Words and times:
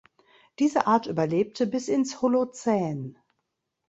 Diese 0.57 0.87
Art 0.87 1.05
überlebte 1.05 1.67
bis 1.67 1.87
ins 1.87 2.23
Holozän. 2.23 3.19